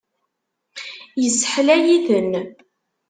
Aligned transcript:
Isseḥlay-iten. 1.25 2.31